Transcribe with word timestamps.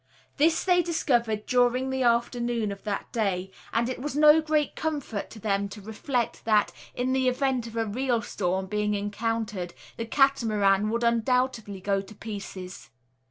This 0.37 0.63
they 0.63 0.81
discovered 0.81 1.45
during 1.45 1.91
the 1.91 2.01
afternoon 2.01 2.71
of 2.71 2.81
that 2.85 3.11
day; 3.13 3.51
and 3.71 3.87
it 3.87 4.01
was 4.01 4.15
no 4.15 4.41
great 4.41 4.75
comfort 4.75 5.29
to 5.29 5.39
them 5.39 5.69
to 5.69 5.79
reflect 5.79 6.43
that, 6.43 6.71
in 6.95 7.13
the 7.13 7.27
event 7.27 7.67
of 7.67 7.77
a 7.77 7.85
real 7.85 8.23
storm 8.23 8.65
being 8.65 8.95
encountered, 8.95 9.75
the 9.97 10.05
Catamaran 10.07 10.89
would 10.89 11.03
undoubtedly 11.03 11.79
go 11.81 12.01
to 12.01 12.15
pieces. 12.15 12.89